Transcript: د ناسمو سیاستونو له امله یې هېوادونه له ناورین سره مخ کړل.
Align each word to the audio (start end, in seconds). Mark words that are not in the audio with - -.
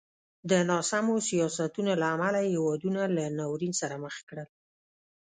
د 0.49 0.51
ناسمو 0.69 1.15
سیاستونو 1.29 1.91
له 2.01 2.05
امله 2.15 2.39
یې 2.43 2.49
هېوادونه 2.55 3.01
له 3.15 3.23
ناورین 3.39 3.73
سره 3.81 3.95
مخ 4.03 4.15
کړل. 4.29 4.49